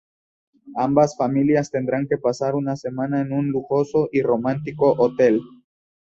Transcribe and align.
Ambas 0.77 1.15
familias 1.15 1.69
tendrán 1.69 2.07
que 2.07 2.17
pasar 2.17 2.55
una 2.55 2.75
semana 2.75 3.21
en 3.21 3.31
un 3.33 3.49
lujoso 3.51 4.09
y 4.11 4.23
romántico 4.23 4.93
hotel. 4.97 5.41